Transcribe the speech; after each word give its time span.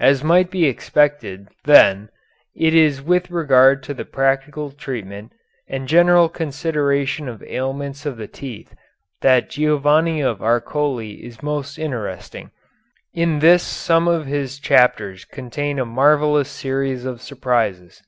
As 0.00 0.24
might 0.24 0.50
be 0.50 0.64
expected, 0.66 1.46
then, 1.62 2.08
it 2.56 2.74
is 2.74 3.00
with 3.00 3.30
regard 3.30 3.84
to 3.84 3.94
the 3.94 4.04
practical 4.04 4.72
treatment 4.72 5.30
and 5.68 5.86
general 5.86 6.28
consideration 6.28 7.28
of 7.28 7.40
ailments 7.44 8.04
of 8.04 8.16
the 8.16 8.26
teeth 8.26 8.74
that 9.20 9.48
Giovanni 9.48 10.20
of 10.22 10.42
Arcoli 10.42 11.22
is 11.24 11.40
most 11.40 11.78
interesting. 11.78 12.50
In 13.14 13.38
this 13.38 13.62
some 13.62 14.08
of 14.08 14.26
his 14.26 14.58
chapters 14.58 15.24
contain 15.24 15.78
a 15.78 15.84
marvellous 15.86 16.50
series 16.50 17.04
of 17.04 17.22
surprises. 17.22 18.02